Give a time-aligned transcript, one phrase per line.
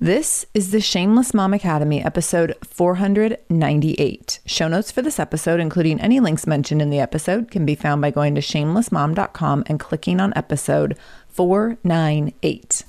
[0.00, 4.38] This is the Shameless Mom Academy, episode 498.
[4.46, 8.00] Show notes for this episode, including any links mentioned in the episode, can be found
[8.00, 10.96] by going to shamelessmom.com and clicking on episode
[11.26, 12.84] 498.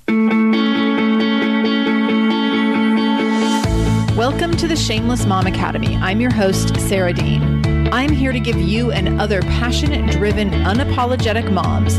[4.16, 5.96] Welcome to the Shameless Mom Academy.
[5.96, 7.92] I'm your host, Sarah Dean.
[7.92, 11.98] I'm here to give you and other passionate, driven, unapologetic moms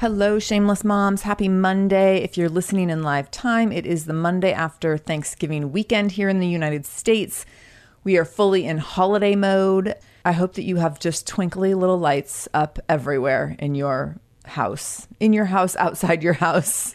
[0.00, 1.22] Hello, shameless moms.
[1.22, 2.18] Happy Monday.
[2.18, 6.38] If you're listening in live time, it is the Monday after Thanksgiving weekend here in
[6.38, 7.44] the United States.
[8.04, 9.96] We are fully in holiday mode.
[10.24, 15.32] I hope that you have just twinkly little lights up everywhere in your house, in
[15.32, 16.94] your house, outside your house,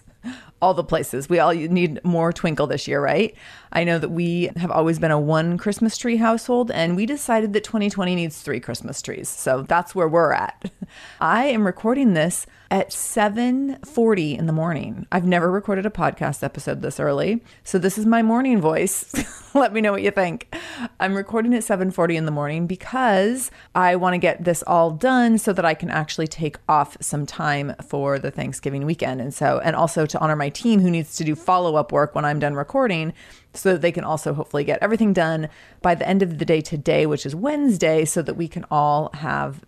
[0.62, 1.28] all the places.
[1.28, 3.36] We all need more twinkle this year, right?
[3.73, 7.53] I know that we have always been a one Christmas tree household, and we decided
[7.53, 9.28] that 2020 needs three Christmas trees.
[9.28, 10.72] So that's where we're at.
[11.19, 15.07] I am recording this at 7:40 in the morning.
[15.12, 17.44] I've never recorded a podcast episode this early.
[17.63, 19.13] So this is my morning voice.
[19.56, 20.56] Let me know what you think.
[21.00, 25.38] I'm recording at 7:40 in the morning because I want to get this all done
[25.38, 29.59] so that I can actually take off some time for the Thanksgiving weekend and so
[29.63, 32.56] and also to honor my team who needs to do follow-up work when I'm done
[32.56, 33.13] recording
[33.53, 35.50] so that they can also hopefully get everything done
[35.81, 39.09] by the end of the day today, which is Wednesday, so that we can all
[39.14, 39.64] have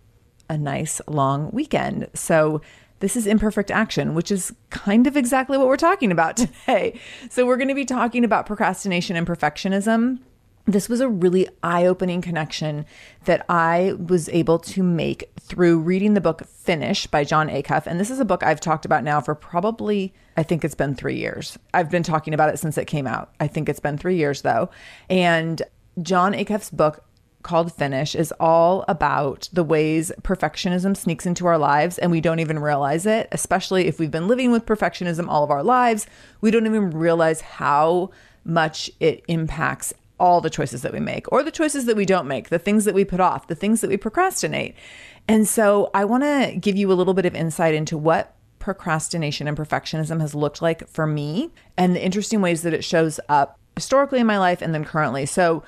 [0.48, 2.08] a nice long weekend.
[2.14, 2.60] So
[3.00, 6.98] this is imperfect action, which is kind of exactly what we're talking about today.
[7.30, 10.20] So, we're going to be talking about procrastination and perfectionism.
[10.68, 12.86] This was a really eye opening connection
[13.24, 17.86] that I was able to make through reading the book Finish by John Acuff.
[17.86, 20.96] And this is a book I've talked about now for probably, I think it's been
[20.96, 21.56] three years.
[21.72, 23.32] I've been talking about it since it came out.
[23.38, 24.68] I think it's been three years though.
[25.08, 25.62] And
[26.02, 27.04] John Acuff's book
[27.44, 32.40] called Finish is all about the ways perfectionism sneaks into our lives and we don't
[32.40, 36.08] even realize it, especially if we've been living with perfectionism all of our lives.
[36.40, 38.10] We don't even realize how
[38.44, 42.26] much it impacts all the choices that we make or the choices that we don't
[42.26, 44.74] make, the things that we put off, the things that we procrastinate.
[45.28, 49.46] And so I want to give you a little bit of insight into what procrastination
[49.46, 53.58] and perfectionism has looked like for me and the interesting ways that it shows up
[53.74, 55.26] historically in my life and then currently.
[55.26, 55.62] So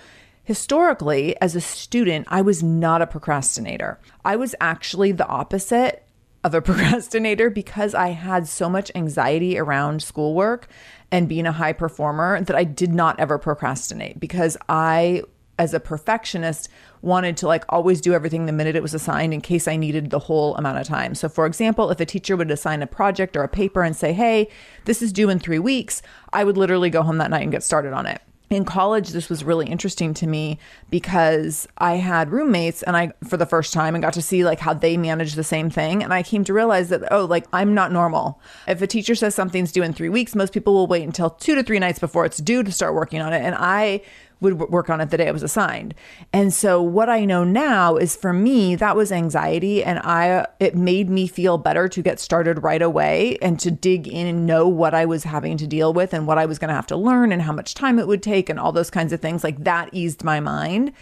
[0.49, 4.01] Historically, as a student, I was not a procrastinator.
[4.25, 6.09] I was actually the opposite
[6.43, 10.67] of a procrastinator because I had so much anxiety around schoolwork
[11.11, 15.23] and being a high performer that I did not ever procrastinate because I
[15.59, 16.69] as a perfectionist
[17.03, 20.11] wanted to like always do everything the minute it was assigned in case I needed
[20.11, 21.15] the whole amount of time.
[21.17, 24.13] So for example, if a teacher would assign a project or a paper and say,
[24.13, 24.49] "Hey,
[24.85, 26.01] this is due in 3 weeks,"
[26.33, 28.21] I would literally go home that night and get started on it.
[28.51, 30.59] In college this was really interesting to me
[30.91, 34.59] because i had roommates and i for the first time and got to see like
[34.59, 36.03] how they manage the same thing.
[36.03, 38.41] And i came to realize that oh like i'm not normal.
[38.67, 41.55] If a teacher says something's due in three weeks most people will wait until two
[41.55, 43.41] to three nights before it's due to start working on it.
[43.41, 44.01] And i
[44.41, 45.95] would work on it the day it was assigned.
[46.33, 50.77] And so what I know now is for me that was anxiety and I it
[50.77, 54.69] made me feel better to get started right away and to dig in and know
[54.69, 56.97] what I was having to deal with and what I was going to have to
[56.97, 59.65] learn and how much time it would take and all those kinds of things like
[59.65, 60.93] that eased my mind.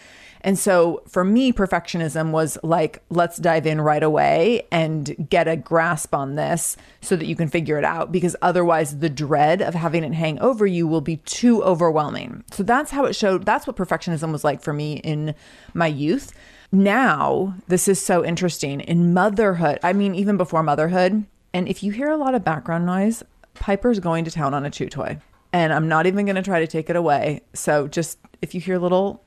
[0.42, 5.56] And so for me, perfectionism was like, let's dive in right away and get a
[5.56, 9.74] grasp on this so that you can figure it out, because otherwise the dread of
[9.74, 12.44] having it hang over you will be too overwhelming.
[12.52, 13.44] So that's how it showed.
[13.44, 15.34] That's what perfectionism was like for me in
[15.74, 16.32] my youth.
[16.72, 19.78] Now, this is so interesting in motherhood.
[19.82, 21.24] I mean, even before motherhood.
[21.54, 23.22] And if you hear a lot of background noise,
[23.54, 25.18] Piper's going to town on a chew toy.
[25.52, 27.42] And I'm not even going to try to take it away.
[27.54, 29.22] So just if you hear little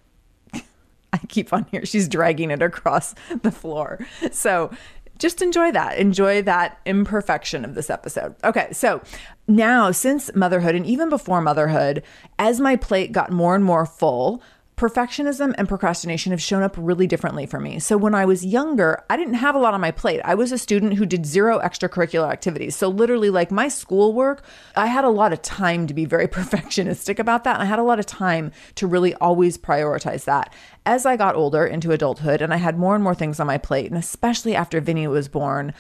[1.14, 1.86] I keep on here.
[1.86, 4.06] She's dragging it across the floor.
[4.32, 4.72] So
[5.18, 5.98] just enjoy that.
[5.98, 8.36] Enjoy that imperfection of this episode.
[8.44, 9.02] Okay, so
[9.48, 12.04] now since motherhood and even before motherhood,
[12.40, 14.42] as my plate got more and more full,
[14.80, 17.80] perfectionism and procrastination have shown up really differently for me.
[17.80, 20.22] So when I was younger, I didn't have a lot on my plate.
[20.24, 22.78] I was a student who did zero extracurricular activities.
[22.78, 24.42] So literally like my schoolwork,
[24.78, 27.56] I had a lot of time to be very perfectionistic about that.
[27.56, 30.54] And I had a lot of time to really always prioritize that.
[30.86, 33.58] As I got older into adulthood and I had more and more things on my
[33.58, 35.74] plate, and especially after Vinny was born,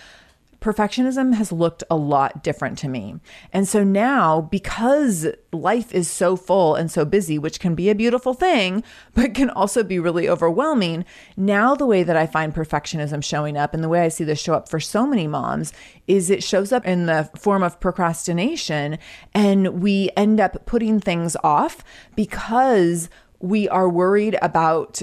[0.61, 3.15] perfectionism has looked a lot different to me.
[3.53, 7.95] And so now, because life is so full and so busy, which can be a
[7.95, 8.83] beautiful thing,
[9.13, 11.05] but can also be really overwhelming,
[11.37, 14.41] now the way that I find perfectionism showing up and the way I see this
[14.41, 15.73] show up for so many moms
[16.07, 18.97] is it shows up in the form of procrastination.
[19.33, 21.83] And we end up putting things off
[22.15, 23.09] because
[23.39, 25.01] we are worried about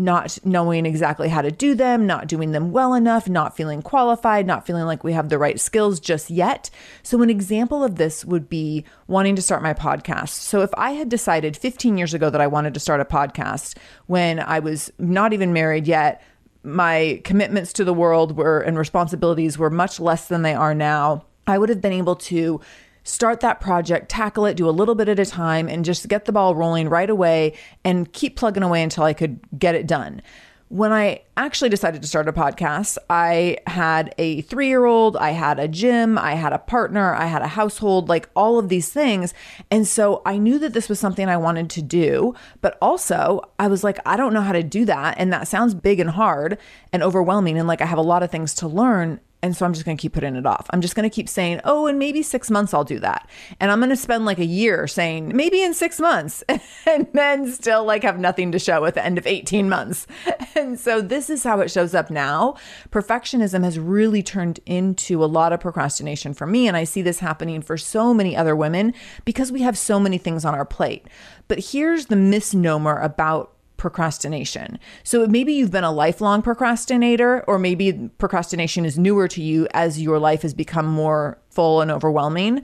[0.00, 4.46] not knowing exactly how to do them, not doing them well enough, not feeling qualified,
[4.46, 6.70] not feeling like we have the right skills just yet.
[7.02, 10.30] So, an example of this would be wanting to start my podcast.
[10.30, 13.76] So, if I had decided 15 years ago that I wanted to start a podcast
[14.06, 16.22] when I was not even married yet,
[16.62, 21.24] my commitments to the world were and responsibilities were much less than they are now.
[21.46, 22.60] I would have been able to
[23.08, 26.26] start that project, tackle it, do a little bit at a time, and just get
[26.26, 30.22] the ball rolling right away and keep plugging away until I could get it done.
[30.70, 35.30] When I actually decided to start a podcast, I had a three year old, I
[35.30, 38.90] had a gym, I had a partner, I had a household, like all of these
[38.90, 39.32] things.
[39.70, 42.34] And so I knew that this was something I wanted to do.
[42.60, 45.14] But also, I was like, I don't know how to do that.
[45.16, 46.58] And that sounds big and hard
[46.92, 47.56] and overwhelming.
[47.56, 49.20] And like I have a lot of things to learn.
[49.42, 50.66] And so I'm just going to keep putting it off.
[50.70, 53.28] I'm just going to keep saying, oh, and maybe six months I'll do that.
[53.60, 56.42] And I'm going to spend like a year saying, maybe in six months,
[56.86, 60.06] and then still like have nothing to show at the end of 18 months.
[60.56, 62.56] And so this is how it shows up now.
[62.90, 66.66] Perfectionism has really turned into a lot of procrastination for me.
[66.66, 68.92] And I see this happening for so many other women
[69.24, 71.06] because we have so many things on our plate.
[71.46, 74.78] But here's the misnomer about procrastination.
[75.02, 80.02] So maybe you've been a lifelong procrastinator, or maybe procrastination is newer to you as
[80.02, 82.62] your life has become more full and overwhelming.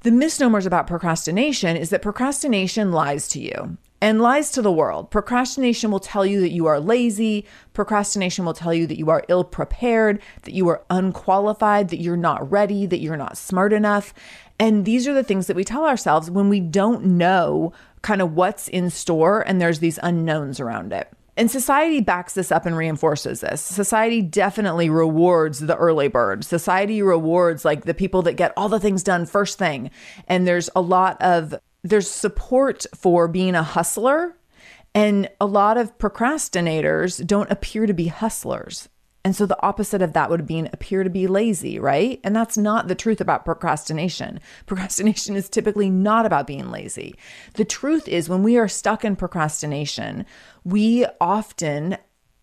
[0.00, 5.10] The misnomers about procrastination is that procrastination lies to you and lies to the world.
[5.10, 7.46] Procrastination will tell you that you are lazy.
[7.72, 12.16] Procrastination will tell you that you are ill prepared, that you are unqualified, that you're
[12.16, 14.12] not ready, that you're not smart enough.
[14.58, 17.72] And these are the things that we tell ourselves when we don't know
[18.02, 21.12] kind of what's in store and there's these unknowns around it.
[21.36, 23.60] And society backs this up and reinforces this.
[23.60, 26.44] Society definitely rewards the early bird.
[26.44, 29.90] Society rewards like the people that get all the things done first thing.
[30.28, 34.36] And there's a lot of there's support for being a hustler
[34.94, 38.88] and a lot of procrastinators don't appear to be hustlers.
[39.26, 42.20] And so the opposite of that would be appear to be lazy, right?
[42.22, 44.38] And that's not the truth about procrastination.
[44.66, 47.16] Procrastination is typically not about being lazy.
[47.54, 50.26] The truth is, when we are stuck in procrastination,
[50.62, 51.98] we often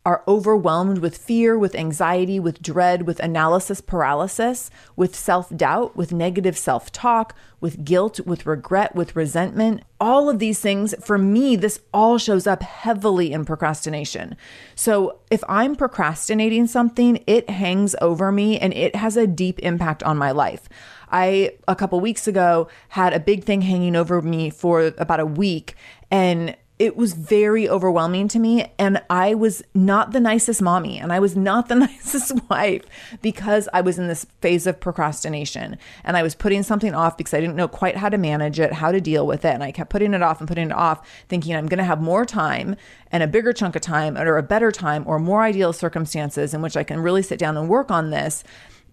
[0.05, 6.11] are overwhelmed with fear, with anxiety, with dread, with analysis paralysis, with self doubt, with
[6.11, 9.81] negative self talk, with guilt, with regret, with resentment.
[10.01, 14.35] All of these things, for me, this all shows up heavily in procrastination.
[14.75, 20.03] So if I'm procrastinating something, it hangs over me and it has a deep impact
[20.03, 20.67] on my life.
[21.09, 25.25] I, a couple weeks ago, had a big thing hanging over me for about a
[25.25, 25.75] week.
[26.11, 28.69] And it was very overwhelming to me.
[28.77, 32.83] And I was not the nicest mommy and I was not the nicest wife
[33.21, 37.33] because I was in this phase of procrastination and I was putting something off because
[37.33, 39.53] I didn't know quite how to manage it, how to deal with it.
[39.53, 42.01] And I kept putting it off and putting it off, thinking I'm going to have
[42.01, 42.75] more time
[43.13, 46.61] and a bigger chunk of time or a better time or more ideal circumstances in
[46.61, 48.43] which I can really sit down and work on this.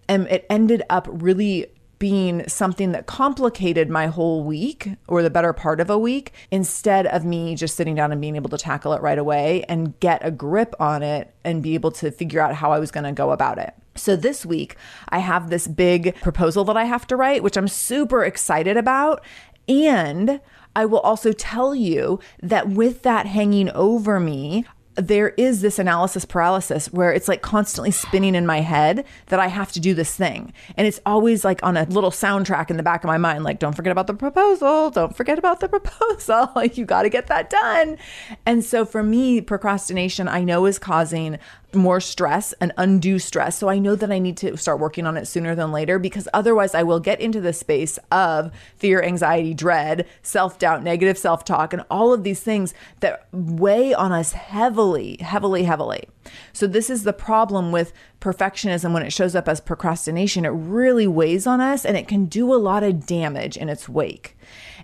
[0.07, 1.67] And it ended up really
[2.01, 7.05] being something that complicated my whole week or the better part of a week instead
[7.05, 10.19] of me just sitting down and being able to tackle it right away and get
[10.25, 13.11] a grip on it and be able to figure out how I was going to
[13.11, 13.75] go about it.
[13.93, 14.77] So this week,
[15.09, 19.23] I have this big proposal that I have to write, which I'm super excited about.
[19.67, 20.41] And
[20.75, 26.25] I will also tell you that with that hanging over me, there is this analysis
[26.25, 30.15] paralysis where it's like constantly spinning in my head that I have to do this
[30.15, 30.53] thing.
[30.75, 33.59] And it's always like on a little soundtrack in the back of my mind, like,
[33.59, 34.89] don't forget about the proposal.
[34.89, 36.51] Don't forget about the proposal.
[36.55, 37.97] Like, you got to get that done.
[38.45, 41.39] And so for me, procrastination, I know is causing
[41.75, 43.57] more stress and undue stress.
[43.57, 46.27] So I know that I need to start working on it sooner than later because
[46.33, 51.45] otherwise I will get into the space of fear, anxiety, dread, self doubt, negative self
[51.45, 56.07] talk, and all of these things that weigh on us heavily, heavily, heavily.
[56.53, 60.45] So this is the problem with perfectionism when it shows up as procrastination.
[60.45, 63.89] It really weighs on us and it can do a lot of damage in its
[63.89, 64.37] wake.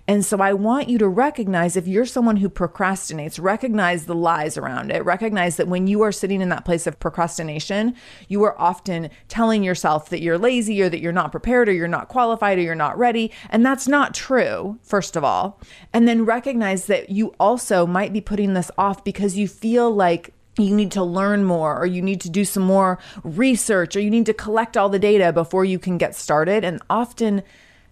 [0.08, 4.56] And so I want you to recognize if you're someone who procrastinates, recognize the lies
[4.56, 5.04] around it.
[5.04, 7.94] Recognize that when you are sitting in that place of procrastination,
[8.26, 11.86] you are often telling yourself that you're lazy or that you're not prepared or you're
[11.86, 13.30] not qualified or you're not ready.
[13.50, 15.60] And that's not true, first of all.
[15.92, 20.32] And then recognize that you also might be putting this off because you feel like
[20.56, 24.10] you need to learn more or you need to do some more research or you
[24.10, 26.64] need to collect all the data before you can get started.
[26.64, 27.42] And often,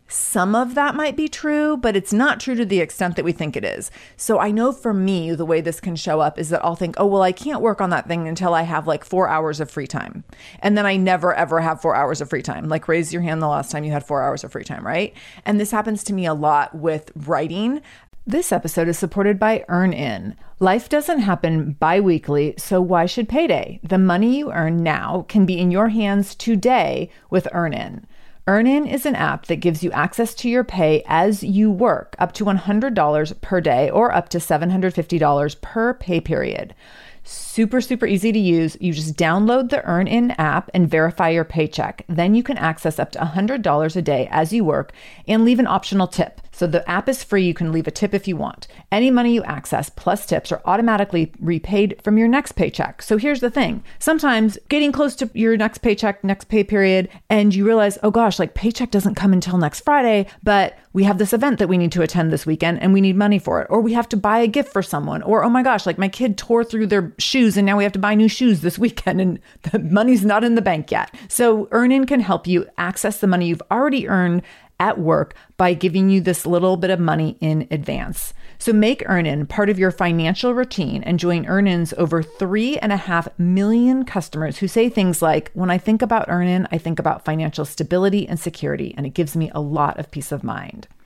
[0.09, 3.33] some of that might be true, but it's not true to the extent that we
[3.33, 3.91] think it is.
[4.17, 6.95] So I know for me, the way this can show up is that I'll think,
[6.99, 9.71] oh, well, I can't work on that thing until I have like four hours of
[9.71, 10.23] free time.
[10.61, 12.69] And then I never, ever have four hours of free time.
[12.69, 15.13] Like, raise your hand the last time you had four hours of free time, right?
[15.45, 17.83] And this happens to me a lot with writing.
[18.29, 20.35] This episode is supported by EarnIn.
[20.59, 23.79] Life doesn't happen bi weekly, so why should payday?
[23.83, 28.05] The money you earn now can be in your hands today with EarnIn.
[28.49, 32.31] EarnIn is an app that gives you access to your pay as you work, up
[32.35, 36.73] to $100 per day or up to $750 per pay period.
[37.29, 38.77] Super, super easy to use.
[38.81, 42.05] You just download the EarnIn app and verify your paycheck.
[42.09, 44.93] Then you can access up to $100 a day as you work
[45.27, 46.41] and leave an optional tip.
[46.53, 47.45] So the app is free.
[47.45, 48.67] You can leave a tip if you want.
[48.91, 53.03] Any money you access plus tips are automatically repaid from your next paycheck.
[53.03, 57.55] So here's the thing sometimes getting close to your next paycheck, next pay period, and
[57.55, 61.35] you realize, oh gosh, like paycheck doesn't come until next Friday, but we have this
[61.35, 63.67] event that we need to attend this weekend and we need money for it.
[63.69, 65.21] Or we have to buy a gift for someone.
[65.21, 67.93] Or, oh my gosh, like my kid tore through their shoes and now we have
[67.93, 69.39] to buy new shoes this weekend and
[69.71, 71.15] the money's not in the bank yet.
[71.29, 74.41] So EarnIn can help you access the money you've already earned
[74.81, 78.33] at work by giving you this little bit of money in advance.
[78.59, 82.97] So make EarnIn part of your financial routine and join EarnIn's over three and a
[82.97, 87.25] half million customers who say things like, when I think about EarnIn, I think about
[87.25, 90.89] financial stability and security, and it gives me a lot of peace of mind.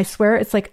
[0.00, 0.72] I swear it's like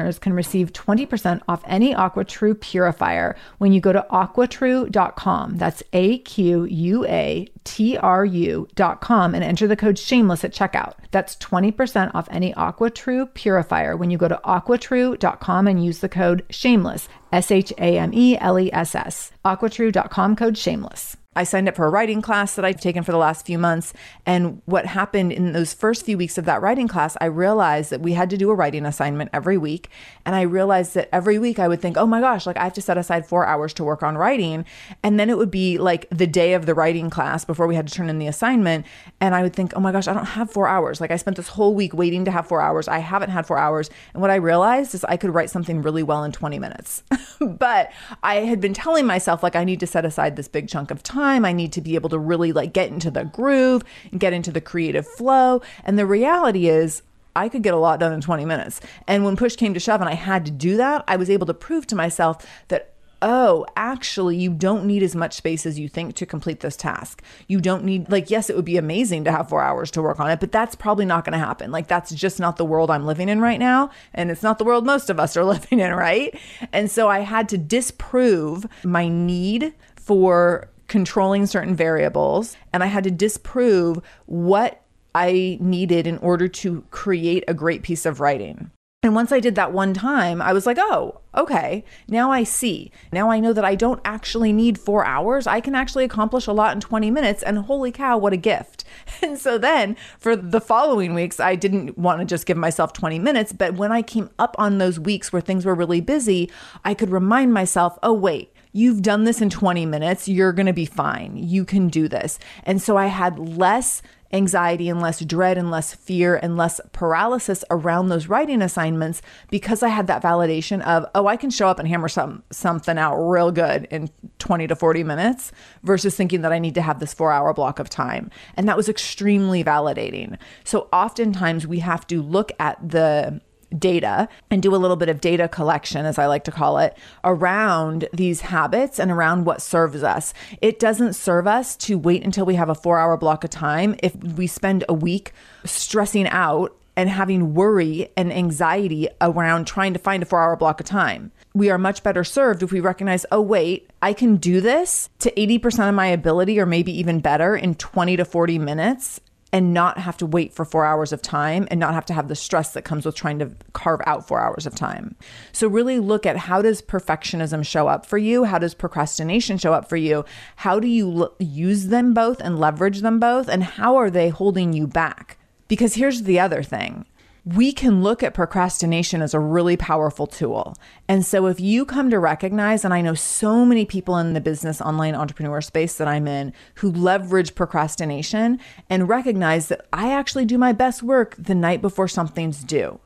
[0.05, 5.57] listeners can receive 20% off any AquaTrue purifier when you go to aquatrue.com.
[5.57, 10.93] That's A Q U A T R U.com and enter the code shameless at checkout.
[11.11, 16.45] That's 20% off any AquaTrue purifier when you go to aquatrue.com and use the code
[16.49, 19.31] shameless, S H A M E L E S S.
[19.45, 21.17] Aquatrue.com code shameless.
[21.33, 23.93] I signed up for a writing class that I've taken for the last few months.
[24.25, 28.01] And what happened in those first few weeks of that writing class, I realized that
[28.01, 29.89] we had to do a writing assignment every week.
[30.25, 32.73] And I realized that every week I would think, oh my gosh, like I have
[32.73, 34.65] to set aside four hours to work on writing.
[35.03, 37.87] And then it would be like the day of the writing class before we had
[37.87, 38.85] to turn in the assignment.
[39.21, 40.99] And I would think, oh my gosh, I don't have four hours.
[40.99, 42.89] Like I spent this whole week waiting to have four hours.
[42.89, 43.89] I haven't had four hours.
[44.13, 47.03] And what I realized is I could write something really well in 20 minutes.
[47.39, 47.91] but
[48.23, 51.03] I had been telling myself, like, I need to set aside this big chunk of
[51.03, 51.45] time.
[51.45, 54.51] I need to be able to really like get into the groove and get into
[54.51, 55.61] the creative flow.
[55.83, 57.03] And the reality is,
[57.35, 58.81] I could get a lot done in 20 minutes.
[59.07, 61.47] And when push came to shove and I had to do that, I was able
[61.47, 62.90] to prove to myself that
[63.21, 67.21] oh, actually, you don't need as much space as you think to complete this task.
[67.47, 70.19] You don't need, like, yes, it would be amazing to have four hours to work
[70.19, 71.71] on it, but that's probably not going to happen.
[71.71, 73.91] Like, that's just not the world I'm living in right now.
[74.13, 76.37] And it's not the world most of us are living in, right?
[76.73, 83.05] And so I had to disprove my need for controlling certain variables, and I had
[83.05, 84.81] to disprove what
[85.13, 88.71] I needed in order to create a great piece of writing.
[89.03, 92.91] And once I did that one time, I was like, oh, okay, now I see.
[93.11, 95.47] Now I know that I don't actually need four hours.
[95.47, 97.41] I can actually accomplish a lot in 20 minutes.
[97.41, 98.83] And holy cow, what a gift.
[99.23, 103.17] And so then for the following weeks, I didn't want to just give myself 20
[103.17, 103.53] minutes.
[103.53, 106.51] But when I came up on those weeks where things were really busy,
[106.85, 110.29] I could remind myself, oh, wait, You've done this in 20 minutes.
[110.29, 111.35] You're going to be fine.
[111.35, 112.39] You can do this.
[112.63, 114.01] And so I had less
[114.33, 119.83] anxiety and less dread and less fear and less paralysis around those writing assignments because
[119.83, 123.17] I had that validation of, oh, I can show up and hammer some something out
[123.17, 125.51] real good in 20 to 40 minutes
[125.83, 128.29] versus thinking that I need to have this 4-hour block of time.
[128.55, 130.37] And that was extremely validating.
[130.63, 133.41] So oftentimes we have to look at the
[133.77, 136.97] data and do a little bit of data collection, as I like to call it,
[137.23, 140.33] around these habits and around what serves us.
[140.61, 143.95] It doesn't serve us to wait until we have a four hour block of time
[144.03, 145.33] if we spend a week
[145.65, 150.79] stressing out and having worry and anxiety around trying to find a four hour block
[150.79, 151.31] of time.
[151.53, 155.31] We are much better served if we recognize, oh, wait, I can do this to
[155.31, 159.21] 80% of my ability or maybe even better in 20 to 40 minutes
[159.53, 162.27] and not have to wait for four hours of time and not have to have
[162.27, 165.15] the stress that comes with trying to carve out four hours of time.
[165.51, 168.45] So really look at how does perfectionism show up for you?
[168.45, 170.23] How does procrastination show up for you?
[170.57, 173.49] How do you l- use them both and leverage them both?
[173.49, 175.37] And how are they holding you back?
[175.67, 177.05] Because here's the other thing
[177.43, 180.75] we can look at procrastination as a really powerful tool.
[181.07, 184.41] And so, if you come to recognize, and I know so many people in the
[184.41, 190.45] business online entrepreneur space that I'm in who leverage procrastination and recognize that I actually
[190.45, 192.99] do my best work the night before something's due.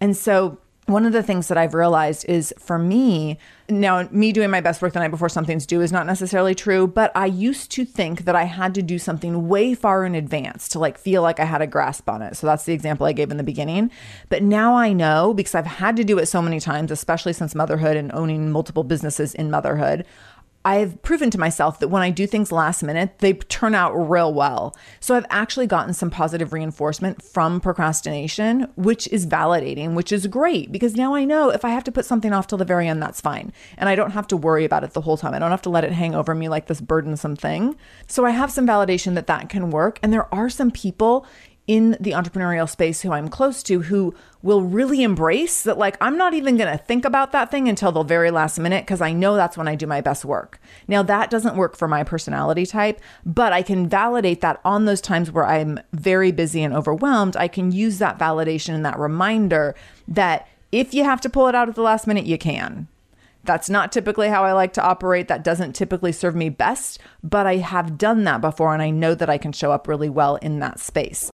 [0.00, 4.50] And so, one of the things that I've realized is for me, now me doing
[4.50, 7.70] my best work the night before something's due is not necessarily true, but I used
[7.72, 11.22] to think that I had to do something way far in advance to like feel
[11.22, 12.36] like I had a grasp on it.
[12.36, 13.92] So that's the example I gave in the beginning.
[14.28, 17.54] But now I know because I've had to do it so many times, especially since
[17.54, 20.04] motherhood and owning multiple businesses in motherhood.
[20.64, 24.32] I've proven to myself that when I do things last minute, they turn out real
[24.32, 24.76] well.
[25.00, 30.70] So I've actually gotten some positive reinforcement from procrastination, which is validating, which is great
[30.70, 33.02] because now I know if I have to put something off till the very end,
[33.02, 33.52] that's fine.
[33.76, 35.34] And I don't have to worry about it the whole time.
[35.34, 37.76] I don't have to let it hang over me like this burdensome thing.
[38.06, 39.98] So I have some validation that that can work.
[40.02, 41.26] And there are some people
[41.66, 46.16] in the entrepreneurial space who I'm close to who will really embrace that, like, I'm
[46.16, 49.12] not even going to think about that thing until the very last minute because I
[49.12, 50.60] know that's when I do my best work.
[50.88, 55.00] Now, that doesn't work for my personality type, but I can validate that on those
[55.00, 57.36] times where I'm very busy and overwhelmed.
[57.36, 59.76] I can use that validation and that reminder
[60.08, 62.88] that if you have to pull it out at the last minute, you can.
[63.44, 65.28] That's not typically how I like to operate.
[65.28, 69.14] That doesn't typically serve me best, but I have done that before and I know
[69.14, 71.31] that I can show up really well in that space.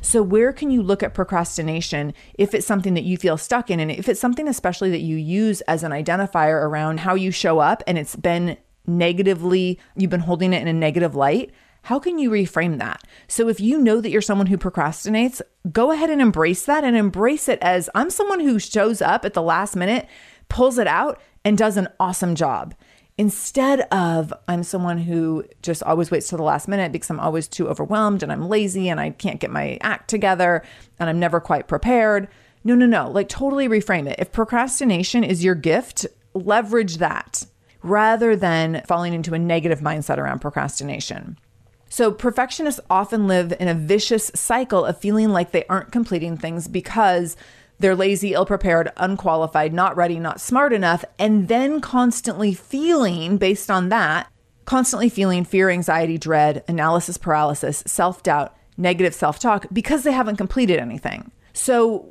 [0.00, 3.80] So, where can you look at procrastination if it's something that you feel stuck in?
[3.80, 7.58] And if it's something, especially that you use as an identifier around how you show
[7.58, 11.52] up and it's been negatively, you've been holding it in a negative light,
[11.84, 13.02] how can you reframe that?
[13.28, 15.40] So, if you know that you're someone who procrastinates,
[15.72, 19.34] go ahead and embrace that and embrace it as I'm someone who shows up at
[19.34, 20.06] the last minute,
[20.48, 22.74] pulls it out, and does an awesome job
[23.16, 27.46] instead of I'm someone who just always waits till the last minute because I'm always
[27.46, 30.64] too overwhelmed and I'm lazy and I can't get my act together
[30.98, 32.28] and I'm never quite prepared.
[32.64, 33.10] No, no, no.
[33.10, 34.16] Like totally reframe it.
[34.18, 37.46] If procrastination is your gift, leverage that
[37.82, 41.38] rather than falling into a negative mindset around procrastination.
[41.90, 46.66] So, perfectionists often live in a vicious cycle of feeling like they aren't completing things
[46.66, 47.36] because
[47.78, 53.70] they're lazy, ill prepared, unqualified, not ready, not smart enough, and then constantly feeling, based
[53.70, 54.30] on that,
[54.64, 60.36] constantly feeling fear, anxiety, dread, analysis paralysis, self doubt, negative self talk because they haven't
[60.36, 61.30] completed anything.
[61.52, 62.10] So,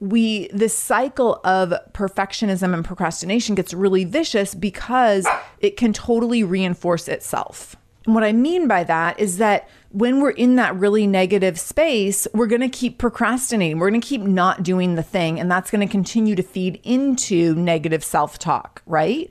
[0.00, 5.26] we this cycle of perfectionism and procrastination gets really vicious because
[5.58, 7.76] it can totally reinforce itself.
[8.10, 12.26] And what I mean by that is that when we're in that really negative space,
[12.34, 13.78] we're going to keep procrastinating.
[13.78, 15.38] We're going to keep not doing the thing.
[15.38, 19.30] And that's going to continue to feed into negative self talk, right?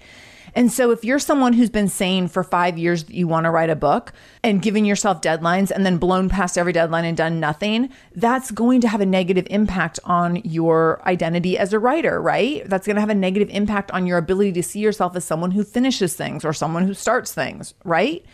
[0.55, 3.51] And so, if you're someone who's been saying for five years that you want to
[3.51, 4.13] write a book
[4.43, 8.79] and giving yourself deadlines and then blown past every deadline and done nothing, that's going
[8.79, 12.63] to have a negative impact on your identity as a writer, right?
[12.65, 15.51] That's going to have a negative impact on your ability to see yourself as someone
[15.51, 18.25] who finishes things or someone who starts things, right?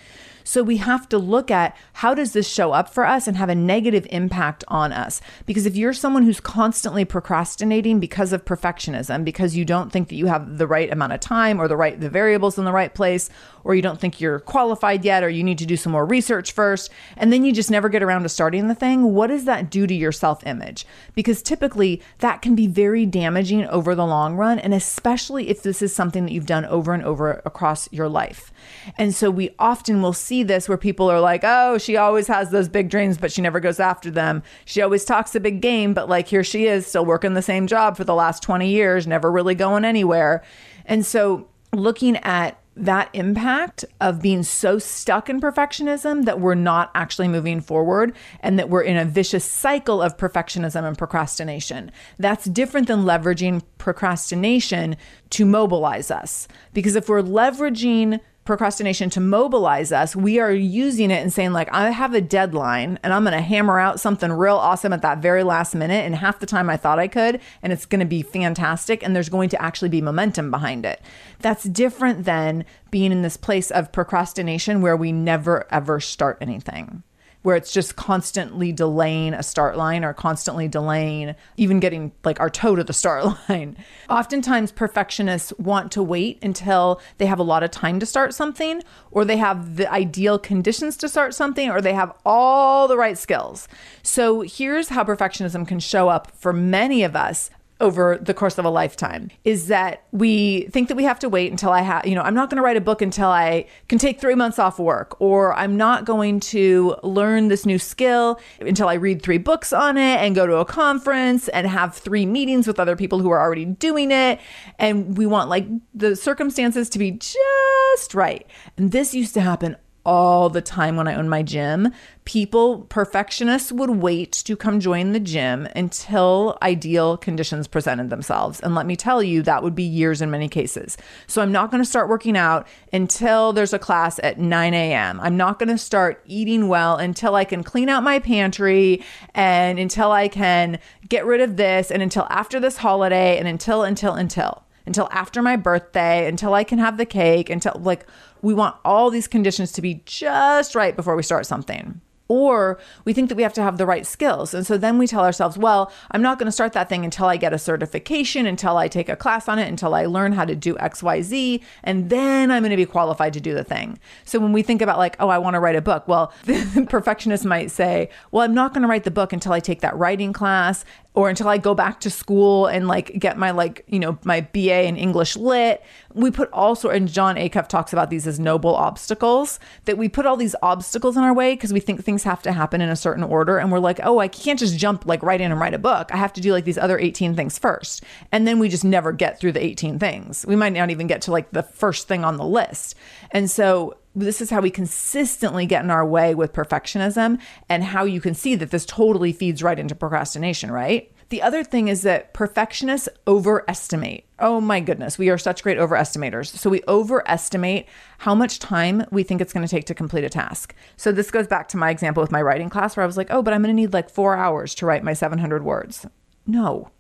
[0.46, 3.50] So we have to look at how does this show up for us and have
[3.50, 5.20] a negative impact on us?
[5.46, 10.16] Because if you're someone who's constantly procrastinating because of perfectionism, because you don't think that
[10.16, 12.94] you have the right amount of time or the right the variables in the right
[12.94, 13.30] place,
[13.64, 16.52] or you don't think you're qualified yet, or you need to do some more research
[16.52, 19.72] first, and then you just never get around to starting the thing, what does that
[19.72, 20.86] do to your self-image?
[21.16, 25.82] Because typically that can be very damaging over the long run, and especially if this
[25.82, 28.54] is something that you've done over and over across your life.
[29.00, 32.52] And so we often will see this where people are like, oh, she always has
[32.52, 34.44] those big dreams, but she never goes after them.
[34.66, 37.68] She always talks a big game, but like here she is still working the same
[37.68, 40.44] job for the last 20 years, never really going anywhere.
[40.86, 46.92] And so looking at that impact of being so stuck in perfectionism that we're not
[46.94, 51.90] actually moving forward and that we're in a vicious cycle of perfectionism and procrastination.
[52.20, 54.98] That's different than leveraging procrastination
[55.32, 56.48] to mobilize us.
[56.74, 61.68] Because if we're leveraging procrastination to mobilize us, we are using it and saying, like,
[61.74, 65.18] I have a deadline and I'm going to hammer out something real awesome at that
[65.18, 68.06] very last minute and half the time I thought I could, and it's going to
[68.06, 69.04] be fantastic.
[69.04, 71.02] And there's going to actually be momentum behind it.
[71.40, 77.04] That's different than being in this place of procrastination where we never ever start anything
[77.46, 82.50] where it's just constantly delaying a start line or constantly delaying even getting like our
[82.50, 83.78] toe to the start line.
[84.10, 88.82] Oftentimes, perfectionists want to wait until they have a lot of time to start something,
[89.12, 93.16] or they have the ideal conditions to start something, or they have all the right
[93.18, 93.68] skills.
[94.02, 98.64] So, here's how perfectionism can show up for many of us over the course of
[98.64, 102.16] a lifetime is that we think that we have to wait until I have, you
[102.16, 104.80] know, I'm not going to write a book until I can take three months off
[104.80, 109.74] work, or I'm not going to learn this new skill until I read three books
[109.74, 113.30] on it and go to a conference and have three meetings with other people who
[113.30, 114.40] are already doing it.
[114.80, 118.48] And we want like the circumstances to be just right.
[118.78, 119.76] And this used to happen
[120.06, 121.92] all the time when I owned my gym.
[122.26, 128.60] People, perfectionists, would wait to come join the gym until ideal conditions presented themselves.
[128.60, 130.98] And let me tell you, that would be years in many cases.
[131.28, 135.20] So I'm not going to start working out until there's a class at 9 a.m.
[135.22, 139.80] I'm not going to start eating well until I can clean out my pantry and
[139.80, 144.14] until I can get rid of this and until after this holiday and until, until,
[144.14, 148.06] until until after my birthday, until I can have the cake, until like
[148.46, 152.00] we want all these conditions to be just right before we start something.
[152.28, 154.54] Or we think that we have to have the right skills.
[154.54, 157.26] And so then we tell ourselves, well, I'm not going to start that thing until
[157.26, 160.46] I get a certification, until I take a class on it, until I learn how
[160.46, 164.00] to do XYZ, and then I'm going to be qualified to do the thing.
[164.26, 166.88] So when we think about, like, oh, I want to write a book, well, the
[166.90, 169.98] perfectionist might say, well, I'm not going to write the book until I take that
[169.98, 170.84] writing class
[171.16, 174.42] or until I go back to school and like get my like, you know, my
[174.42, 175.84] BA in English lit.
[176.14, 180.10] We put all sort and John Acuff talks about these as noble obstacles that we
[180.10, 182.90] put all these obstacles in our way because we think things have to happen in
[182.90, 185.60] a certain order and we're like, "Oh, I can't just jump like right in and
[185.60, 186.14] write a book.
[186.14, 188.04] I have to do like these other 18 things first.
[188.32, 190.46] And then we just never get through the 18 things.
[190.46, 192.96] We might not even get to like the first thing on the list.
[193.32, 198.06] And so this is how we consistently get in our way with perfectionism and how
[198.06, 201.12] you can see that this totally feeds right into procrastination, right?
[201.30, 204.26] The other thing is that perfectionists overestimate.
[204.40, 206.56] Oh my goodness, we are such great overestimators.
[206.56, 207.88] So we overestimate
[208.20, 210.76] how much time we think it's going to take to complete a task.
[210.98, 213.28] So this goes back to my example with my writing class where I was like,
[213.32, 216.06] oh, but I'm going to need like four hours to write my 700 words.
[216.46, 216.92] No,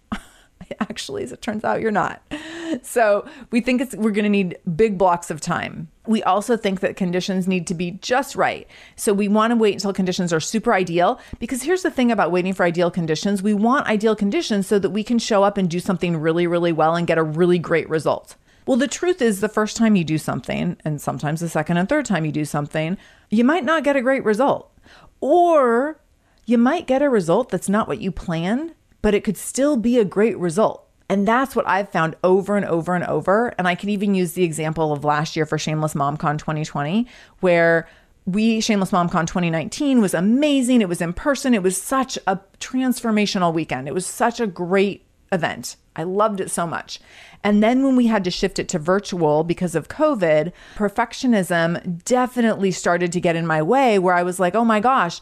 [0.79, 2.21] actually, as it turns out, you're not.
[2.81, 5.89] So we think it's we're going to need big blocks of time.
[6.07, 8.67] We also think that conditions need to be just right.
[8.95, 12.31] So we want to wait until conditions are super ideal because here's the thing about
[12.31, 13.41] waiting for ideal conditions.
[13.41, 16.71] We want ideal conditions so that we can show up and do something really, really
[16.71, 18.35] well and get a really great result.
[18.67, 21.87] Well, the truth is, the first time you do something, and sometimes the second and
[21.87, 22.97] third time you do something,
[23.29, 24.71] you might not get a great result.
[25.21, 25.99] Or
[26.45, 28.73] you might get a result that's not what you planned,
[29.05, 30.83] but it could still be a great result.
[31.09, 33.53] And that's what I've found over and over and over.
[33.59, 37.05] And I can even use the example of last year for Shameless MomCon 2020,
[37.39, 37.87] where
[38.25, 40.81] we, Shameless MomCon 2019, was amazing.
[40.81, 41.53] It was in person.
[41.53, 43.87] It was such a transformational weekend.
[43.87, 45.75] It was such a great event.
[45.95, 46.99] I loved it so much.
[47.43, 52.71] And then when we had to shift it to virtual because of COVID, perfectionism definitely
[52.71, 55.21] started to get in my way where I was like, oh my gosh,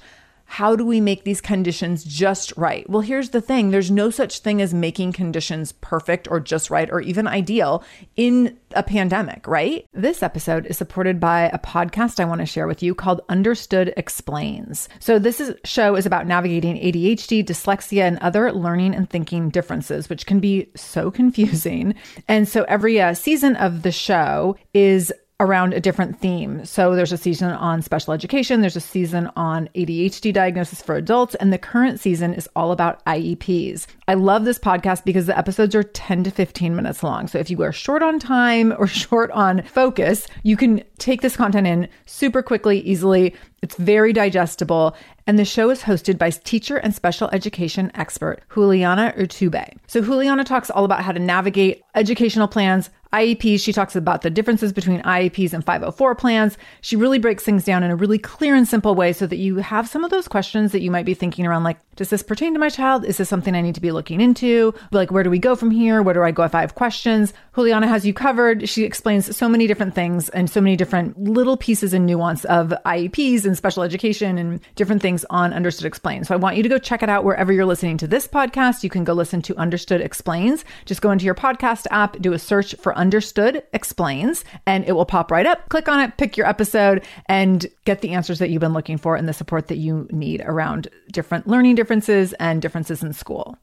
[0.54, 2.88] how do we make these conditions just right?
[2.88, 6.88] Well, here's the thing there's no such thing as making conditions perfect or just right
[6.92, 7.84] or even ideal
[8.16, 9.88] in a pandemic, right?
[9.94, 13.96] This episode is supported by a podcast I want to share with you called Understood
[13.98, 14.90] Explains.
[15.00, 20.08] So, this is, show is about navigating ADHD, dyslexia, and other learning and thinking differences,
[20.08, 21.96] which can be so confusing.
[22.28, 25.12] And so, every uh, season of the show is
[25.44, 26.64] around a different theme.
[26.66, 31.36] So there's a season on special education, there's a season on ADHD diagnosis for adults,
[31.36, 33.86] and the current season is all about IEPs.
[34.08, 37.28] I love this podcast because the episodes are 10 to 15 minutes long.
[37.28, 41.36] So if you are short on time or short on focus, you can take this
[41.36, 43.36] content in super quickly, easily.
[43.64, 44.96] It's very digestible.
[45.26, 49.78] And the show is hosted by teacher and special education expert Juliana Urtubey.
[49.88, 53.62] So Juliana talks all about how to navigate educational plans, IEPs.
[53.62, 56.58] She talks about the differences between IEPs and 504 plans.
[56.82, 59.58] She really breaks things down in a really clear and simple way so that you
[59.58, 62.54] have some of those questions that you might be thinking around like, does this pertain
[62.54, 63.06] to my child?
[63.06, 64.74] Is this something I need to be looking into?
[64.92, 66.02] Like, where do we go from here?
[66.02, 67.34] Where do I go if I have questions?
[67.54, 68.68] Juliana has you covered.
[68.68, 72.74] She explains so many different things and so many different little pieces and nuance of
[72.84, 76.28] IEPs and special education and different things on Understood Explains.
[76.28, 78.84] So I want you to go check it out wherever you're listening to this podcast.
[78.84, 80.66] You can go listen to Understood Explains.
[80.86, 85.06] Just go into your podcast app, do a search for Understood Explains, and it will
[85.06, 85.70] pop right up.
[85.70, 89.16] Click on it, pick your episode, and get the answers that you've been looking for
[89.16, 93.58] and the support that you need around different learning differences and differences in school.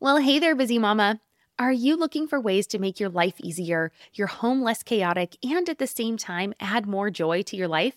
[0.00, 1.20] Well, hey there, busy mama.
[1.60, 5.68] Are you looking for ways to make your life easier, your home less chaotic, and
[5.68, 7.96] at the same time add more joy to your life?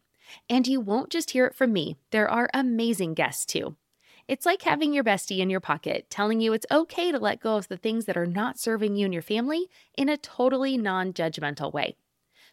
[0.49, 3.75] And you won't just hear it from me, there are amazing guests too.
[4.27, 7.57] It's like having your bestie in your pocket telling you it's okay to let go
[7.57, 9.67] of the things that are not serving you and your family
[9.97, 11.95] in a totally non judgmental way.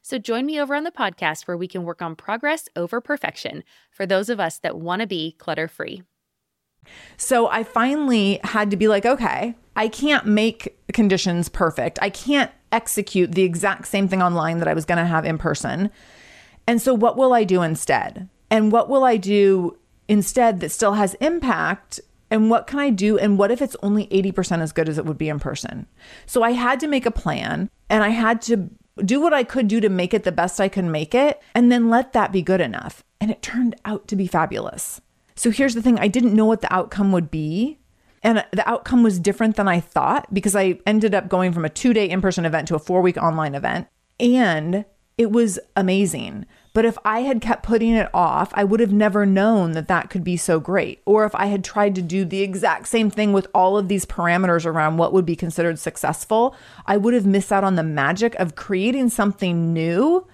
[0.02, 3.62] So join me over on the podcast where we can work on progress over perfection
[3.90, 6.02] for those of us that want to be clutter free.
[7.16, 11.98] So I finally had to be like, okay, I can't make conditions perfect.
[12.00, 15.38] I can't execute the exact same thing online that I was going to have in
[15.38, 15.90] person.
[16.68, 18.28] And so what will I do instead?
[18.50, 19.76] And what will I do
[20.06, 21.98] instead that still has impact
[22.30, 23.18] and what can I do?
[23.18, 25.86] And what if it's only 80% as good as it would be in person?
[26.26, 28.68] So I had to make a plan and I had to
[29.02, 31.70] do what I could do to make it the best I could make it, and
[31.70, 33.02] then let that be good enough.
[33.20, 35.00] And it turned out to be fabulous.
[35.36, 37.78] So here's the thing I didn't know what the outcome would be,
[38.22, 41.70] And the outcome was different than I thought because I ended up going from a
[41.70, 43.86] two day in person event to a four week online event.
[44.18, 44.84] And
[45.16, 46.46] it was amazing.
[46.72, 50.10] But if I had kept putting it off, I would have never known that that
[50.10, 51.02] could be so great.
[51.04, 54.06] Or if I had tried to do the exact same thing with all of these
[54.06, 56.54] parameters around what would be considered successful,
[56.86, 60.26] I would have missed out on the magic of creating something new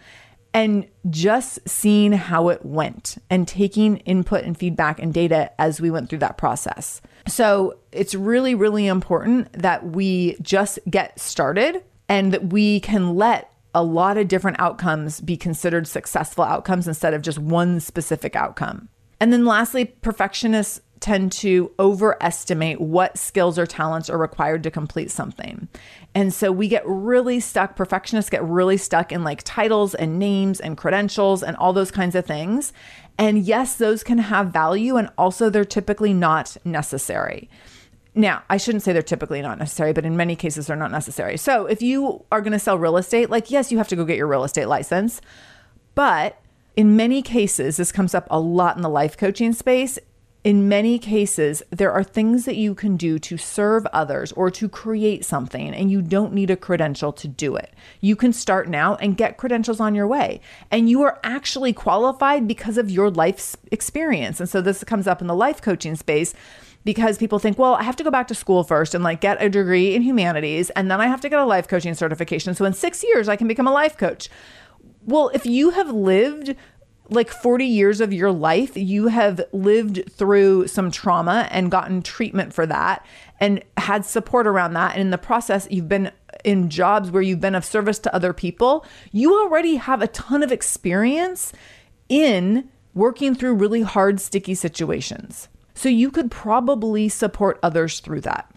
[0.53, 5.91] and just seeing how it went and taking input and feedback and data as we
[5.91, 7.03] went through that process.
[7.27, 13.51] So it's really, really important that we just get started and that we can let
[13.75, 18.89] a lot of different outcomes be considered successful outcomes instead of just one specific outcome.
[19.21, 25.11] And then lastly, perfectionists tend to overestimate what skills or talents are required to complete
[25.11, 25.69] something.
[26.15, 30.61] And so we get really stuck, perfectionists get really stuck in like titles and names
[30.61, 32.73] and credentials and all those kinds of things.
[33.19, 37.51] And yes, those can have value, and also they're typically not necessary.
[38.15, 41.37] Now, I shouldn't say they're typically not necessary, but in many cases, they're not necessary.
[41.37, 44.05] So, if you are going to sell real estate, like, yes, you have to go
[44.05, 45.21] get your real estate license.
[45.97, 46.41] But
[46.77, 49.99] in many cases, this comes up a lot in the life coaching space.
[50.45, 54.69] In many cases, there are things that you can do to serve others or to
[54.69, 57.73] create something, and you don't need a credential to do it.
[58.01, 60.41] You can start now and get credentials on your way.
[60.71, 64.39] And you are actually qualified because of your life experience.
[64.39, 66.35] And so, this comes up in the life coaching space
[66.85, 69.43] because people think, well, I have to go back to school first and like get
[69.43, 72.55] a degree in humanities and then I have to get a life coaching certification.
[72.55, 74.29] So in 6 years I can become a life coach.
[75.05, 76.55] Well, if you have lived
[77.11, 82.55] like 40 years of your life, you have lived through some trauma and gotten treatment
[82.55, 83.05] for that
[83.41, 84.93] and had support around that.
[84.93, 86.11] And in the process, you've been
[86.45, 88.87] in jobs where you've been of service to other people.
[89.13, 91.53] You already have a ton of experience
[92.09, 95.49] in working through really hard, sticky situations.
[95.75, 98.51] So you could probably support others through that.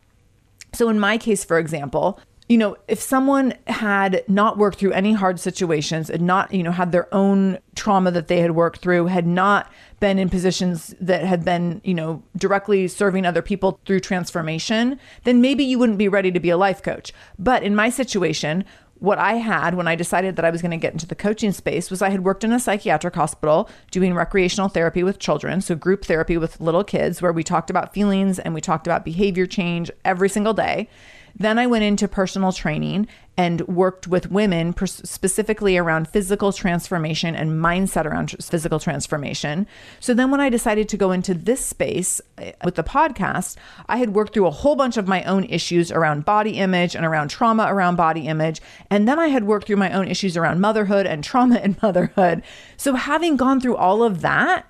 [0.73, 5.11] So in my case, for example, you know, if someone had not worked through any
[5.11, 9.07] hard situations and not, you know, had their own trauma that they had worked through,
[9.07, 13.99] had not been in positions that had been, you know, directly serving other people through
[13.99, 17.11] transformation, then maybe you wouldn't be ready to be a life coach.
[17.37, 18.63] But in my situation,
[18.99, 21.51] what I had when I decided that I was going to get into the coaching
[21.51, 25.75] space was I had worked in a psychiatric hospital doing recreational therapy with children, so
[25.75, 29.45] group therapy with little kids, where we talked about feelings and we talked about behavior
[29.45, 30.89] change every single day.
[31.39, 37.51] Then I went into personal training and worked with women specifically around physical transformation and
[37.51, 39.67] mindset around physical transformation.
[39.99, 43.55] So then when I decided to go into this space eh, with the podcast,
[43.87, 47.05] I had worked through a whole bunch of my own issues around body image and
[47.05, 48.59] around trauma around body image.
[48.89, 52.41] And then I had worked through my own issues around motherhood and trauma and motherhood.
[52.75, 54.65] So having gone through all of that,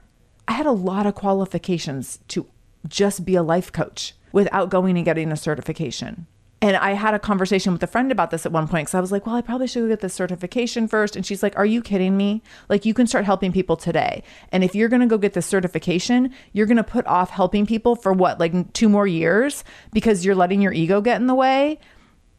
[0.49, 2.47] I had a lot of qualifications to
[2.85, 6.27] just be a life coach without going and getting a certification.
[6.59, 8.99] And I had a conversation with a friend about this at one point because I
[8.99, 11.15] was like, well, I probably should go get this certification first.
[11.15, 12.41] And she's like, are you kidding me?
[12.67, 14.23] Like, you can start helping people today.
[14.51, 17.67] And if you're going to go get this certification, you're going to put off helping
[17.67, 21.35] people for what, like two more years because you're letting your ego get in the
[21.35, 21.77] way.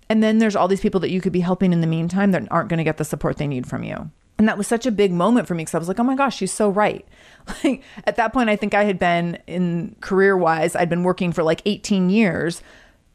[0.09, 2.51] And then there's all these people that you could be helping in the meantime that
[2.51, 4.11] aren't going to get the support they need from you.
[4.39, 6.15] And that was such a big moment for me because I was like, oh my
[6.15, 7.07] gosh, she's so right.
[7.65, 11.33] Like at that point, I think I had been in career wise, I'd been working
[11.33, 12.63] for like 18 years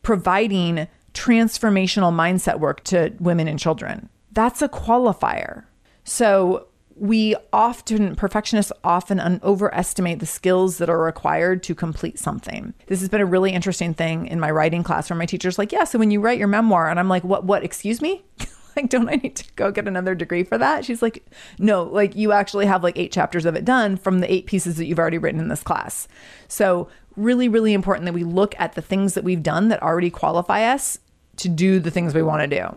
[0.03, 4.09] providing transformational mindset work to women and children.
[4.31, 5.63] That's a qualifier.
[6.03, 12.73] So we often, perfectionists often un- overestimate the skills that are required to complete something.
[12.87, 15.71] This has been a really interesting thing in my writing class where my teacher's like,
[15.71, 18.23] Yeah, so when you write your memoir, and I'm like, What, what, excuse me?
[18.75, 20.85] like, don't I need to go get another degree for that?
[20.85, 21.25] She's like,
[21.57, 24.77] No, like you actually have like eight chapters of it done from the eight pieces
[24.77, 26.07] that you've already written in this class.
[26.47, 30.09] So really, really important that we look at the things that we've done that already
[30.09, 30.99] qualify us
[31.37, 32.75] to do the things we want to do.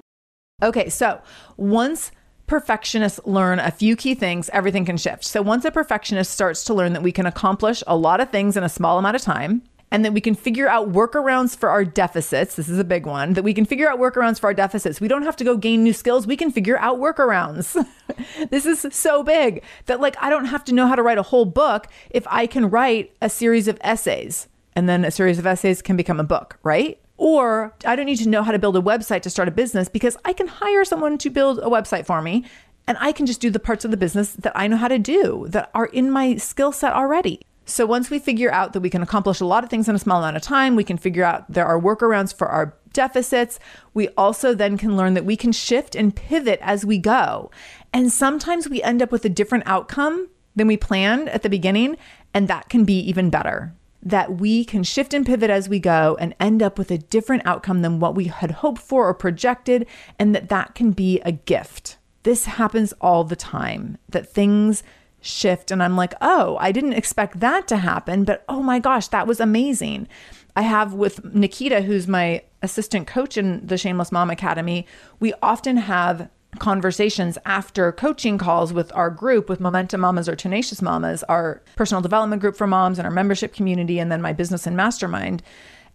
[0.62, 1.20] Okay, so
[1.56, 2.10] once
[2.46, 5.24] perfectionists learn a few key things, everything can shift.
[5.24, 8.56] So once a perfectionist starts to learn that we can accomplish a lot of things
[8.56, 11.84] in a small amount of time, and that we can figure out workarounds for our
[11.84, 12.56] deficits.
[12.56, 15.00] This is a big one that we can figure out workarounds for our deficits.
[15.00, 16.26] We don't have to go gain new skills.
[16.26, 17.86] We can figure out workarounds.
[18.50, 21.22] this is so big that, like, I don't have to know how to write a
[21.22, 24.48] whole book if I can write a series of essays.
[24.74, 26.98] And then a series of essays can become a book, right?
[27.16, 29.88] Or I don't need to know how to build a website to start a business
[29.88, 32.44] because I can hire someone to build a website for me
[32.86, 34.98] and I can just do the parts of the business that I know how to
[34.98, 37.40] do that are in my skill set already.
[37.68, 39.98] So once we figure out that we can accomplish a lot of things in a
[39.98, 43.58] small amount of time, we can figure out there are workarounds for our deficits.
[43.92, 47.50] We also then can learn that we can shift and pivot as we go.
[47.92, 51.96] And sometimes we end up with a different outcome than we planned at the beginning,
[52.32, 53.74] and that can be even better.
[54.06, 57.44] that we can shift and pivot as we go and end up with a different
[57.44, 59.84] outcome than what we had hoped for or projected,
[60.16, 61.98] and that that can be a gift.
[62.22, 64.84] This happens all the time that things
[65.26, 69.08] shift, and I'm like, oh, I didn't expect that to happen, but oh my gosh,
[69.08, 70.08] that was amazing.
[70.54, 74.86] I have with Nikita, who's my assistant coach in the Shameless Mom Academy,
[75.20, 80.80] we often have conversations after coaching calls with our group with Momentum Mamas or Tenacious
[80.80, 84.66] Mamas, our personal development group for moms and our membership community, and then my business
[84.66, 85.42] and mastermind.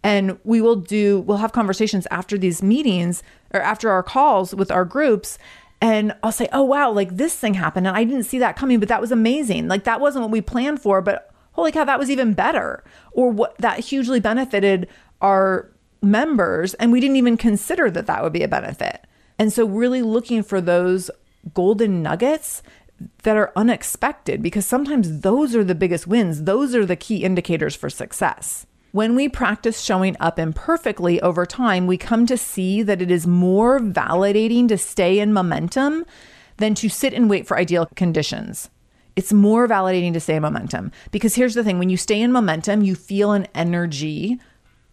[0.04, 3.22] And we will do, we'll have conversations after these meetings
[3.54, 5.38] or after our calls with our groups.
[5.82, 7.88] And I'll say, oh, wow, like this thing happened.
[7.88, 9.68] And I didn't see that coming, but that was amazing.
[9.68, 12.84] Like that wasn't what we planned for, but holy cow, that was even better.
[13.12, 14.88] Or what that hugely benefited
[15.22, 15.72] our
[16.02, 16.76] members.
[16.76, 19.06] And we didn't even consider that that would be a benefit.
[19.40, 21.10] And so, really looking for those
[21.56, 22.62] golden nuggets
[23.24, 26.44] that are unexpected because sometimes those are the biggest wins.
[26.44, 28.68] Those are the key indicators for success.
[28.94, 33.26] When we practice showing up imperfectly over time, we come to see that it is
[33.26, 36.06] more validating to stay in momentum
[36.58, 38.70] than to sit and wait for ideal conditions.
[39.16, 42.34] It's more validating to stay in momentum because here's the thing when you stay in
[42.34, 44.42] momentum, you feel an energy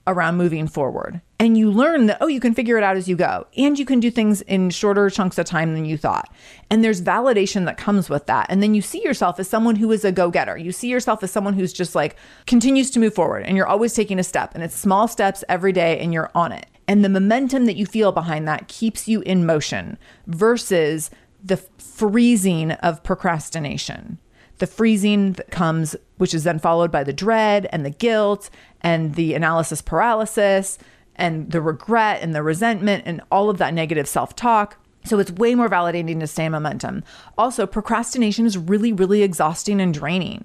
[0.07, 1.21] around moving forward.
[1.41, 3.47] And you learn that, oh, you can figure it out as you go.
[3.57, 6.32] And you can do things in shorter chunks of time than you thought.
[6.68, 8.47] And there's validation that comes with that.
[8.49, 10.57] And then you see yourself as someone who is a go getter.
[10.57, 12.16] You see yourself as someone who's just like
[12.47, 14.53] continues to move forward and you're always taking a step.
[14.55, 16.66] And it's small steps every day and you're on it.
[16.89, 21.09] And the momentum that you feel behind that keeps you in motion versus
[21.45, 24.18] the freezing of procrastination
[24.59, 29.14] the freezing that comes, which is then followed by the dread and the guilt and
[29.14, 30.78] the analysis paralysis
[31.19, 34.79] and the regret and the resentment and all of that negative self talk.
[35.05, 37.03] So it's way more validating to stay in momentum.
[37.37, 40.45] Also, procrastination is really, really exhausting and draining.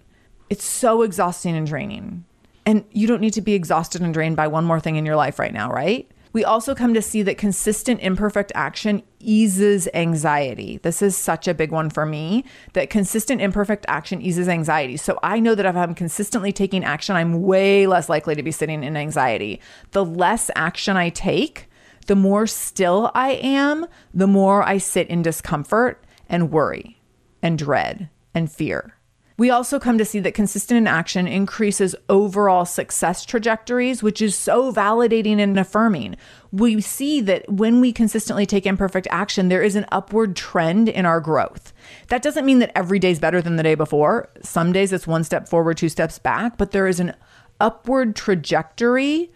[0.50, 2.26] It's so exhausting and draining.
[2.66, 5.16] And you don't need to be exhausted and drained by one more thing in your
[5.16, 6.10] life right now, right?
[6.34, 10.80] We also come to see that consistent imperfect action eases anxiety.
[10.82, 14.98] This is such a big one for me that consistent imperfect action eases anxiety.
[14.98, 18.52] So I know that if I'm consistently taking action, I'm way less likely to be
[18.52, 19.62] sitting in anxiety.
[19.92, 21.70] The less action I take,
[22.08, 27.00] the more still I am, the more I sit in discomfort and worry
[27.44, 28.98] and dread and fear.
[29.44, 34.72] We also come to see that consistent action increases overall success trajectories, which is so
[34.72, 36.16] validating and affirming.
[36.54, 41.06] We see that when we consistently take imperfect action, there is an upward trend in
[41.06, 41.74] our growth.
[42.08, 44.30] That doesn't mean that every day is better than the day before.
[44.42, 47.14] Some days it's one step forward, two steps back, but there is an
[47.60, 49.30] upward trajectory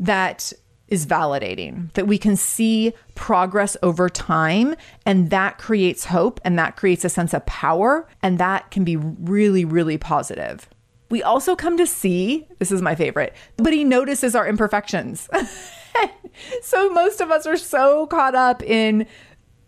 [0.00, 0.52] that
[0.92, 4.76] is validating, that we can see progress over time.
[5.06, 8.06] And that creates hope and that creates a sense of power.
[8.22, 10.68] And that can be really, really positive.
[11.08, 15.30] We also come to see this is my favorite, but he notices our imperfections.
[16.62, 19.06] so most of us are so caught up in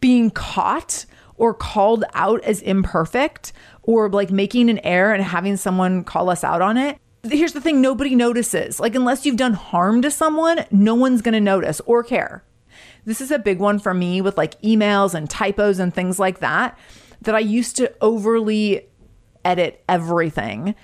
[0.01, 1.07] being caught
[1.37, 6.45] or called out as imperfect or like making an error and having someone call us
[6.45, 6.99] out on it
[7.31, 8.81] here's the thing nobody notices.
[8.81, 12.45] Like, unless you've done harm to someone, no one's going to notice or care.
[13.05, 16.41] This is a big one for me with like emails and typos and things like
[16.41, 16.79] that,
[17.23, 18.89] that I used to overly
[19.45, 20.75] edit everything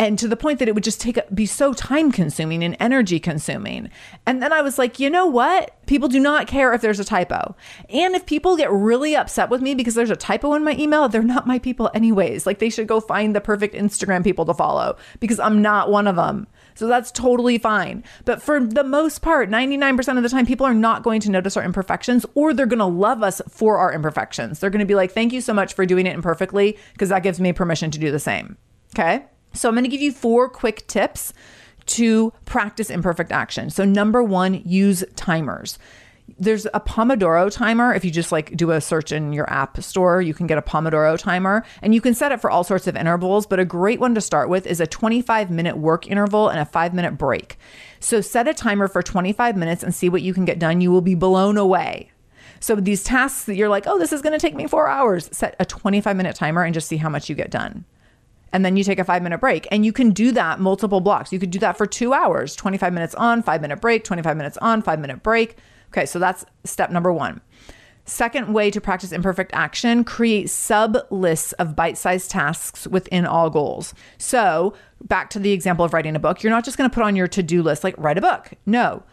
[0.00, 3.20] and to the point that it would just take be so time consuming and energy
[3.20, 3.90] consuming.
[4.24, 5.76] And then I was like, you know what?
[5.84, 7.54] People do not care if there's a typo.
[7.90, 11.06] And if people get really upset with me because there's a typo in my email,
[11.10, 12.46] they're not my people anyways.
[12.46, 16.06] Like they should go find the perfect Instagram people to follow because I'm not one
[16.06, 16.46] of them.
[16.76, 18.02] So that's totally fine.
[18.24, 21.58] But for the most part, 99% of the time, people are not going to notice
[21.58, 24.60] our imperfections or they're going to love us for our imperfections.
[24.60, 27.22] They're going to be like, thank you so much for doing it imperfectly because that
[27.22, 28.56] gives me permission to do the same.
[28.94, 29.26] Okay.
[29.52, 31.32] So I'm going to give you four quick tips
[31.86, 33.70] to practice imperfect action.
[33.70, 35.78] So number 1, use timers.
[36.38, 37.92] There's a Pomodoro timer.
[37.92, 40.62] If you just like do a search in your app store, you can get a
[40.62, 43.46] Pomodoro timer and you can set it for all sorts of intervals.
[43.46, 46.64] But a great one to start with is a 25 minute work interval and a
[46.64, 47.58] five minute break.
[47.98, 50.80] So set a timer for 25 minutes and see what you can get done.
[50.80, 52.12] You will be blown away.
[52.60, 55.28] So these tasks that you're like, oh, this is going to take me four hours,
[55.32, 57.84] set a 25 minute timer and just see how much you get done
[58.52, 59.66] and then you take a five minute break.
[59.70, 61.32] And you can do that multiple blocks.
[61.32, 64.58] You could do that for two hours 25 minutes on, five minute break, 25 minutes
[64.58, 65.56] on, five minute break.
[65.88, 67.40] Okay, so that's step number one.
[68.04, 73.50] Second way to practice imperfect action create sub lists of bite sized tasks within all
[73.50, 73.94] goals.
[74.18, 74.74] So,
[75.04, 77.14] back to the example of writing a book, you're not just going to put on
[77.14, 78.52] your to do list, like write a book.
[78.66, 79.04] No,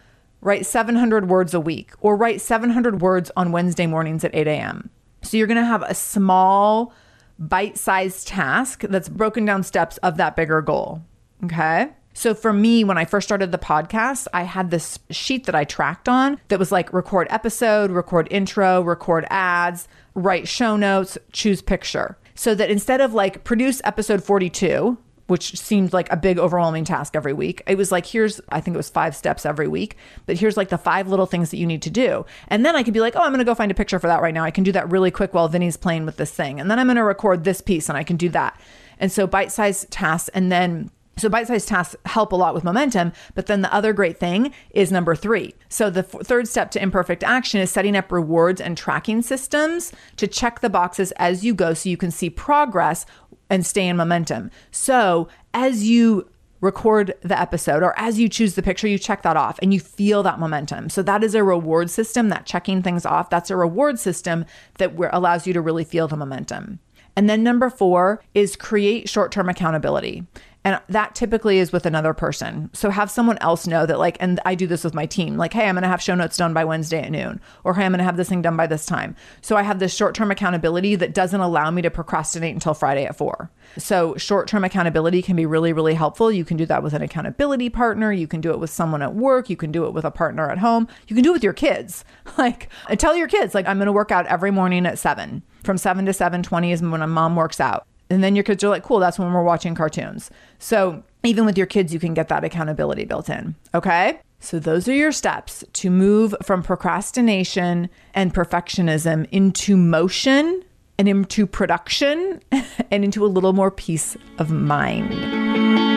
[0.42, 4.90] write 700 words a week or write 700 words on Wednesday mornings at 8 a.m.
[5.22, 6.92] So, you're going to have a small
[7.40, 11.02] bite sized task that's broken down steps of that bigger goal.
[11.44, 11.90] Okay.
[12.14, 15.66] So for me, when I first started the podcast, I had this sheet that I
[15.66, 21.62] tracked on that was like record episode, record intro, record ads, write show notes, choose
[21.62, 22.18] picture.
[22.34, 24.98] So that instead of like produce episode 42,
[25.28, 27.62] which seemed like a big overwhelming task every week.
[27.68, 30.70] It was like, here's, I think it was five steps every week, but here's like
[30.70, 32.26] the five little things that you need to do.
[32.48, 34.08] And then I could be like, oh, I'm going to go find a picture for
[34.08, 34.44] that right now.
[34.44, 36.60] I can do that really quick while Vinny's playing with this thing.
[36.60, 38.60] And then I'm going to record this piece and I can do that.
[39.00, 40.30] And so bite sized tasks.
[40.30, 43.12] And then so bite sized tasks help a lot with momentum.
[43.34, 45.56] But then the other great thing is number three.
[45.68, 49.92] So the f- third step to imperfect action is setting up rewards and tracking systems
[50.18, 53.06] to check the boxes as you go so you can see progress
[53.50, 54.52] and stay in momentum.
[54.72, 56.30] So as you
[56.62, 59.80] record the episode or as you choose the picture, you check that off and you
[59.80, 60.90] feel that momentum.
[60.90, 63.30] So that is a reward system, that checking things off.
[63.30, 64.46] That's a reward system
[64.80, 66.80] that allows you to really feel the momentum.
[67.16, 70.26] And then number four is create short term accountability.
[70.68, 72.70] And that typically is with another person.
[72.74, 75.54] So have someone else know that, like, and I do this with my team, like,
[75.54, 77.94] hey, I'm going to have show notes done by Wednesday at noon, or hey, I'm
[77.94, 79.16] going to have this thing done by this time.
[79.42, 83.06] So I have this short term accountability that doesn't allow me to procrastinate until Friday
[83.06, 83.50] at four.
[83.78, 86.34] So short term accountability can be really, really helpful.
[86.34, 88.12] You can do that with an accountability partner.
[88.12, 89.50] You can do it with someone at work.
[89.50, 90.90] You can do it with a partner at home.
[91.08, 92.04] You can do it with your kids.
[92.38, 95.42] Like, tell your kids, like, I'm going to work out every morning at seven.
[95.64, 98.64] From seven to seven twenty is when a mom works out and then your kids
[98.64, 100.32] are like, cool, that's when we're watching cartoons.
[100.60, 103.56] So even with your kids, you can get that accountability built in.
[103.74, 104.20] Okay.
[104.40, 110.64] So those are your steps to move from procrastination and perfectionism into motion
[111.00, 112.42] and into production
[112.92, 115.97] and into a little more peace of mind.